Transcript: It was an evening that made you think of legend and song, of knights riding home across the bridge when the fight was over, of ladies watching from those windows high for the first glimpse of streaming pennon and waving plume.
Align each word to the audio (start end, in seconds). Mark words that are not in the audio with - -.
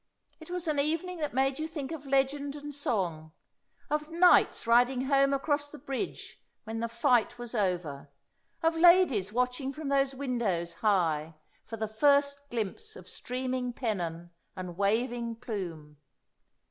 It 0.39 0.49
was 0.49 0.67
an 0.67 0.79
evening 0.79 1.19
that 1.19 1.35
made 1.35 1.59
you 1.59 1.67
think 1.67 1.91
of 1.91 2.07
legend 2.07 2.55
and 2.55 2.73
song, 2.73 3.33
of 3.87 4.09
knights 4.09 4.65
riding 4.65 5.05
home 5.05 5.31
across 5.31 5.69
the 5.69 5.77
bridge 5.77 6.41
when 6.63 6.79
the 6.79 6.89
fight 6.89 7.37
was 7.37 7.53
over, 7.53 8.09
of 8.63 8.75
ladies 8.75 9.31
watching 9.31 9.71
from 9.71 9.89
those 9.89 10.15
windows 10.15 10.73
high 10.73 11.35
for 11.67 11.77
the 11.77 11.87
first 11.87 12.49
glimpse 12.49 12.95
of 12.95 13.07
streaming 13.07 13.73
pennon 13.73 14.31
and 14.55 14.75
waving 14.75 15.35
plume. 15.35 15.97